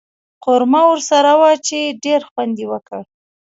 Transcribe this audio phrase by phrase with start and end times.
[0.43, 3.01] قورمه ورسره وه چې ډېر خوند یې وکړ.